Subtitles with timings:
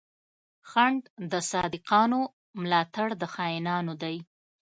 [0.69, 1.01] خنډ
[1.31, 2.21] د صادقانو،
[2.61, 4.17] ملا تړ د خاينانو دی